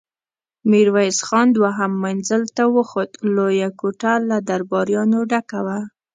ميرويس 0.69 1.19
خان 1.27 1.47
دوهم 1.57 1.91
منزل 2.03 2.43
ته 2.55 2.63
وخوت، 2.75 3.11
لويه 3.35 3.69
کوټه 3.79 4.13
له 4.29 4.37
درباريانو 4.49 5.19
ډکه 5.31 5.59
وه. 5.65 5.79